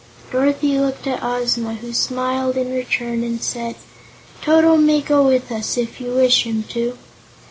[0.31, 3.75] Dorothy looked at Ozma, who smiled in return and said:
[4.41, 6.97] "Toto may go with us, if you wish him to."